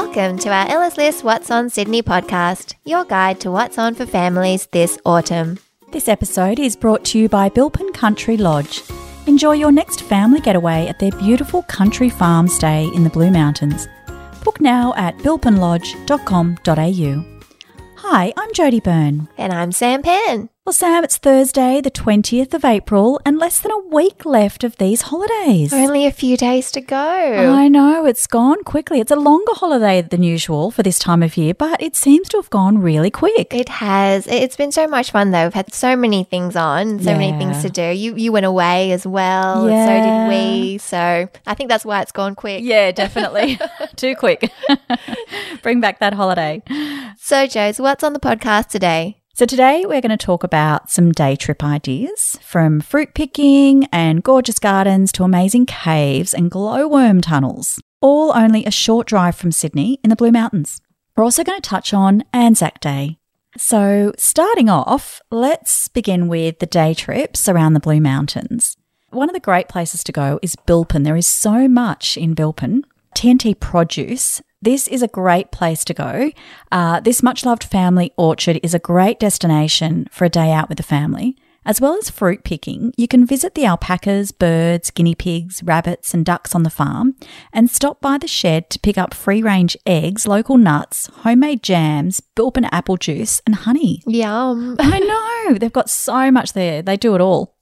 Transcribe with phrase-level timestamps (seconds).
[0.00, 4.06] Welcome to our Ella's List What's on Sydney podcast, your guide to what's on for
[4.06, 5.58] families this autumn.
[5.90, 8.80] This episode is brought to you by Bilpin Country Lodge.
[9.26, 13.88] Enjoy your next family getaway at their beautiful country farm stay in the Blue Mountains.
[14.44, 17.37] Book now at bilpinlodge.com.au.
[18.02, 19.28] Hi, I'm Jodie Byrne.
[19.36, 20.50] And I'm Sam Penn.
[20.64, 24.76] Well, Sam, it's Thursday, the 20th of April, and less than a week left of
[24.76, 25.72] these holidays.
[25.72, 26.96] Only a few days to go.
[26.96, 29.00] I know, it's gone quickly.
[29.00, 32.36] It's a longer holiday than usual for this time of year, but it seems to
[32.36, 33.54] have gone really quick.
[33.54, 34.26] It has.
[34.26, 35.44] It's been so much fun though.
[35.44, 37.82] We've had so many things on, so many things to do.
[37.82, 40.78] You you went away as well, and so did we.
[40.78, 42.62] So I think that's why it's gone quick.
[42.62, 43.58] Yeah, definitely.
[43.96, 44.52] Too quick.
[45.62, 46.62] Bring back that holiday.
[47.20, 49.22] So, Joes, what's on the podcast today?
[49.34, 54.22] So, today we're going to talk about some day trip ideas from fruit picking and
[54.22, 59.98] gorgeous gardens to amazing caves and glowworm tunnels, all only a short drive from Sydney
[60.04, 60.80] in the Blue Mountains.
[61.16, 63.18] We're also going to touch on Anzac Day.
[63.56, 68.76] So, starting off, let's begin with the day trips around the Blue Mountains.
[69.10, 71.02] One of the great places to go is Bilpin.
[71.02, 72.82] There is so much in Bilpin.
[73.16, 74.40] TNT Produce.
[74.60, 76.32] This is a great place to go.
[76.72, 80.78] Uh, this much loved family orchard is a great destination for a day out with
[80.78, 81.36] the family.
[81.64, 86.24] As well as fruit picking, you can visit the alpacas, birds, guinea pigs, rabbits, and
[86.24, 87.14] ducks on the farm
[87.52, 92.20] and stop by the shed to pick up free range eggs, local nuts, homemade jams,
[92.34, 94.02] bilpin apple juice, and honey.
[94.06, 94.76] Yum.
[94.80, 95.58] I know.
[95.58, 96.80] They've got so much there.
[96.80, 97.54] They do it all.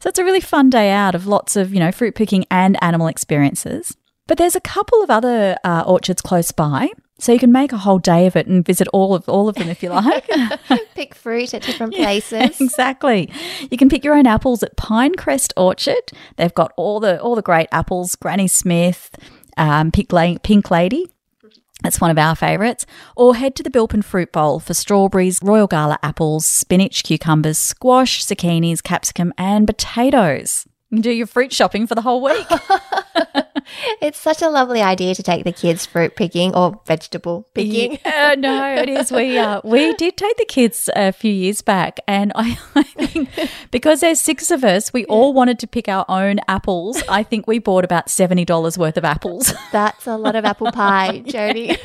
[0.00, 2.82] So it's a really fun day out of lots of, you know, fruit picking and
[2.82, 3.94] animal experiences.
[4.28, 6.90] But there's a couple of other uh, orchards close by.
[7.18, 9.56] So you can make a whole day of it and visit all of all of
[9.56, 10.30] them if you like.
[10.94, 12.60] Pick fruit at different places.
[12.60, 13.32] exactly.
[13.70, 16.12] You can pick your own apples at Pinecrest Orchard.
[16.36, 18.14] They've got all the all the great apples.
[18.14, 19.10] Granny Smith,
[19.56, 21.10] um, Pink, La- Pink Lady.
[21.82, 22.86] That's one of our favourites.
[23.16, 28.24] Or head to the Bilpin Fruit Bowl for strawberries, Royal Gala apples, spinach, cucumbers, squash,
[28.24, 30.66] zucchinis, capsicum, and potatoes.
[30.90, 32.46] You can do your fruit shopping for the whole week.
[34.00, 37.98] It's such a lovely idea to take the kids fruit picking or vegetable picking.
[38.04, 39.10] Yeah, no, it is.
[39.10, 43.30] We uh, we did take the kids a few years back, and I, I think
[43.70, 47.02] because there's six of us, we all wanted to pick our own apples.
[47.08, 49.52] I think we bought about seventy dollars worth of apples.
[49.72, 51.76] That's a lot of apple pie, Jodie.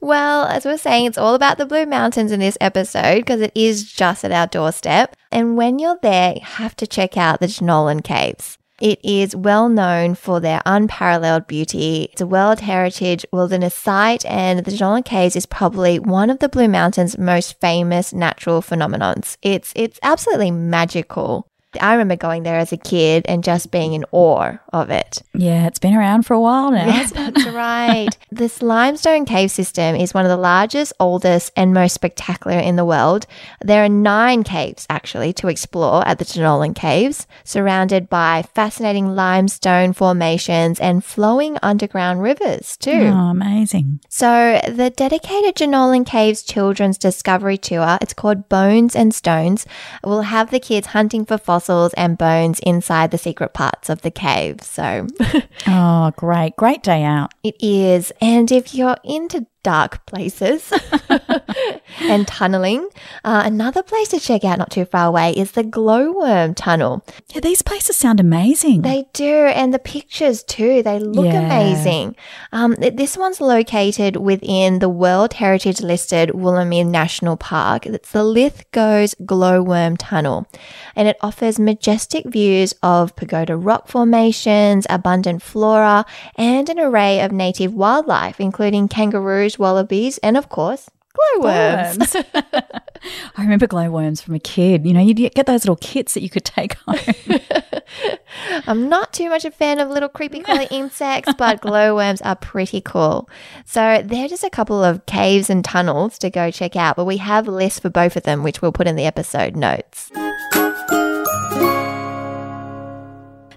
[0.00, 3.40] well, as we we're saying, it's all about the Blue Mountains in this episode because
[3.40, 5.16] it is just at our doorstep.
[5.32, 8.58] And when you're there, you have to check out the Jenolan Caves.
[8.80, 12.08] It is well known for their unparalleled beauty.
[12.12, 16.48] It's a World Heritage Wilderness Site, and the Jenolan Caves is probably one of the
[16.48, 19.36] Blue Mountains' most famous natural phenomenons.
[19.42, 21.49] It's it's absolutely magical.
[21.80, 25.22] I remember going there as a kid and just being in awe of it.
[25.34, 26.86] yeah, it's been around for a while now.
[26.86, 28.08] Yes, that's right.
[28.32, 32.84] this limestone cave system is one of the largest, oldest, and most spectacular in the
[32.84, 33.26] world.
[33.60, 39.92] There are nine caves actually to explore at the Jenolan Caves, surrounded by fascinating limestone
[39.92, 43.12] formations and flowing underground rivers too.
[43.14, 44.00] Oh, amazing!
[44.08, 49.66] So, the dedicated Jenolan Caves Children's Discovery Tour, it's called Bones and Stones,
[50.02, 51.59] will have the kids hunting for fossils
[51.96, 54.60] and bones inside the secret parts of the cave.
[54.62, 55.06] So,
[55.66, 57.32] Oh, great, great day out.
[57.42, 58.12] it is.
[58.20, 60.72] And if you're into dark places
[62.00, 62.88] and tunneling,
[63.24, 67.04] uh, another place to check out not too far away is the Glowworm Tunnel.
[67.34, 68.82] Yeah, these places sound amazing.
[68.82, 70.82] They do, and the pictures too.
[70.82, 71.40] They look Yeah.
[71.44, 72.16] amazing.
[72.52, 77.86] Um, th- this one's located within the World Heritage listed Wollemi National Park.
[77.86, 80.46] It's the Lithgow's Glowworm Tunnel,
[80.96, 86.04] and it offers majestic views of pagoda rock formations, abundant flora,
[86.36, 92.16] and an array of native wildlife, including kangaroos, wallabies, and of course, glowworms.
[93.36, 94.86] I remember glowworms from a kid.
[94.86, 97.40] You know, you'd get those little kits that you could take home.
[98.66, 102.80] I'm not too much a fan of little creepy crawly insects, but glowworms are pretty
[102.80, 103.28] cool.
[103.64, 107.16] So they're just a couple of caves and tunnels to go check out, but we
[107.18, 110.10] have lists for both of them, which we'll put in the episode notes.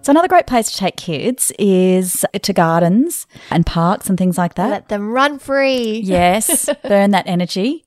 [0.04, 4.56] So another great place to take kids is to gardens and parks and things like
[4.56, 4.70] that.
[4.70, 6.02] Let them run free.
[6.14, 7.86] Yes, burn that energy.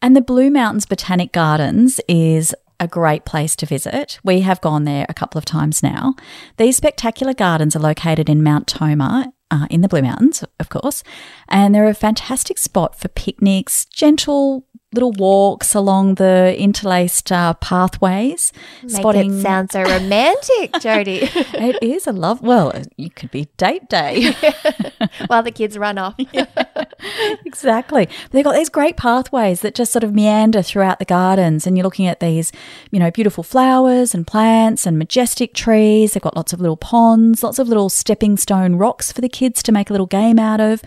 [0.00, 4.18] And the Blue Mountains Botanic Gardens is a great place to visit.
[4.24, 6.14] We have gone there a couple of times now.
[6.56, 9.32] These spectacular gardens are located in Mount Tomah.
[9.50, 11.02] Uh, in the Blue Mountains, of course,
[11.48, 18.52] and they're a fantastic spot for picnics, gentle little walks along the interlaced uh, pathways,
[18.82, 21.28] Make it sound so romantic, Jodie.
[21.54, 22.40] it is a love.
[22.40, 24.32] Well, it could be date day.
[25.26, 26.14] While the kids run off.
[27.44, 28.06] exactly.
[28.06, 31.76] But they've got these great pathways that just sort of meander throughout the gardens, and
[31.76, 32.50] you're looking at these,
[32.90, 36.14] you know, beautiful flowers and plants and majestic trees.
[36.14, 39.62] They've got lots of little ponds, lots of little stepping stone rocks for the kids
[39.64, 40.82] to make a little game out of.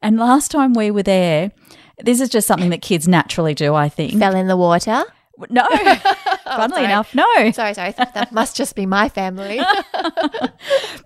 [0.00, 1.52] And last time we were there,
[1.98, 4.18] this is just something that kids naturally do, I think.
[4.18, 5.02] Fell in the water.
[5.50, 5.66] No,
[6.44, 6.84] funnily sorry.
[6.84, 7.26] enough, no.
[7.52, 7.92] Sorry, sorry.
[7.92, 9.60] That must just be my family.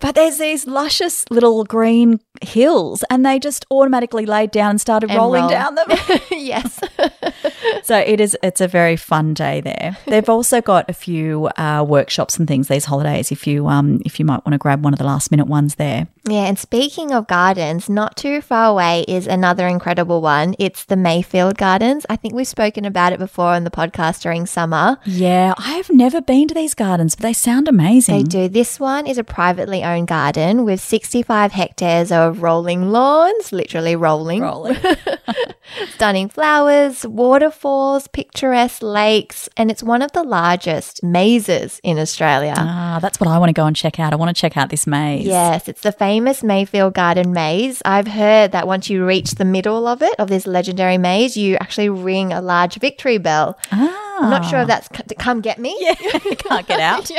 [0.01, 5.11] But there's these luscious little green hills, and they just automatically laid down and started
[5.11, 5.51] And rolling roll.
[5.51, 5.87] down them.
[6.31, 6.81] yes.
[7.87, 8.37] So it is.
[8.43, 9.97] It's a very fun day there.
[10.07, 13.31] They've also got a few uh, workshops and things these holidays.
[13.31, 15.77] If you um if you might want to grab one of the last minute ones
[15.77, 16.09] there.
[16.29, 20.57] Yeah, and speaking of gardens, not too far away is another incredible one.
[20.59, 22.05] It's the Mayfield Gardens.
[22.11, 24.99] I think we've spoken about it before on the podcast during summer.
[25.05, 28.17] Yeah, I have never been to these gardens, but they sound amazing.
[28.17, 28.49] They do.
[28.49, 34.43] This one is a privately owned garden with 65 hectares of rolling lawns, literally rolling,
[34.43, 34.77] Rolling.
[35.95, 37.76] stunning flowers, waterfalls,
[38.13, 42.55] picturesque lakes, and it's one of the largest mazes in Australia.
[42.57, 44.13] ah, that's what I want to go and check out.
[44.13, 45.27] I want to check out this maze.
[45.27, 47.83] Yes, it's the famous Mayfield Garden Maze.
[47.85, 51.57] I've heard that once you reach the middle of it, of this legendary maze, you
[51.57, 53.59] actually ring a large victory bell.
[53.73, 54.03] Ah.
[54.19, 55.77] I'm not sure if that's c- to come get me.
[55.79, 55.95] Yeah,
[56.49, 57.11] can't get out.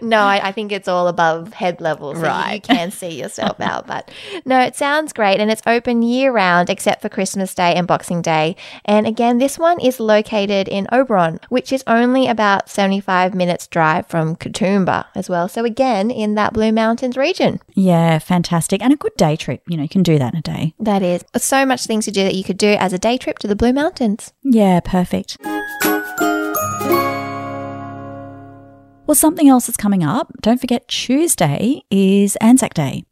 [0.00, 2.62] No, I, I think it's all above head level, so you- you Right.
[2.62, 3.86] can see yourself out.
[3.86, 4.10] But
[4.44, 8.22] no, it sounds great, and it's open year round except for Christmas Day and Boxing
[8.22, 8.56] Day.
[8.84, 14.06] And again, this one is located in Oberon, which is only about 75 minutes drive
[14.06, 15.48] from Katoomba as well.
[15.48, 17.60] So again, in that Blue Mountains region.
[17.74, 18.82] Yeah, fantastic.
[18.82, 19.62] And a good day trip.
[19.68, 20.74] You know, you can do that in a day.
[20.78, 23.38] That is so much things to do that you could do as a day trip
[23.40, 24.32] to the Blue Mountains.
[24.42, 25.36] Yeah, perfect.
[29.10, 33.02] Well, something else that's coming up, don't forget Tuesday is Anzac Day.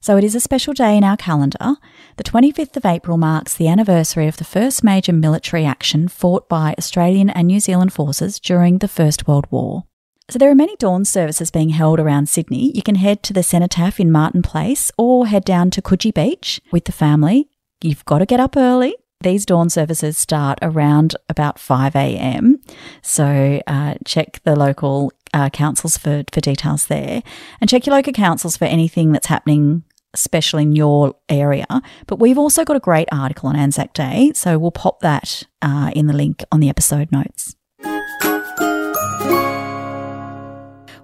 [0.00, 1.74] So it is a special day in our calendar.
[2.18, 6.76] The 25th of April marks the anniversary of the first major military action fought by
[6.78, 9.86] Australian and New Zealand forces during the First World War.
[10.28, 12.70] So there are many dawn services being held around Sydney.
[12.72, 16.60] You can head to the Cenotaph in Martin Place or head down to Coogee Beach
[16.70, 17.48] with the family.
[17.82, 18.94] You've got to get up early.
[19.22, 22.60] These dawn services start around about 5 a.m.
[23.02, 27.22] So uh, check the local uh, councils for, for details there
[27.60, 29.84] and check your local councils for anything that's happening
[30.14, 31.66] special in your area.
[32.06, 34.32] But we've also got a great article on Anzac Day.
[34.34, 37.54] So we'll pop that uh, in the link on the episode notes.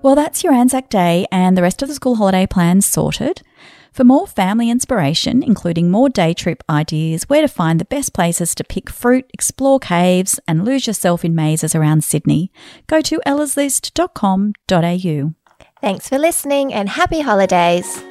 [0.02, 3.42] Well, that's your Anzac Day and the rest of the school holiday plans sorted.
[3.92, 8.54] For more family inspiration, including more day trip ideas, where to find the best places
[8.56, 12.52] to pick fruit, explore caves, and lose yourself in mazes around Sydney,
[12.86, 15.34] go to ellaslist.com.au.
[15.80, 18.02] Thanks for listening and happy holidays.